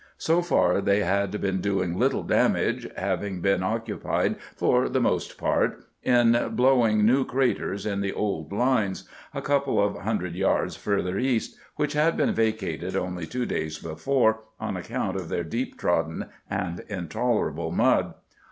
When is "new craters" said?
7.05-7.85